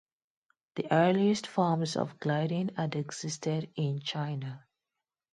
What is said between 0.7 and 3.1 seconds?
The earliest forms of gliding had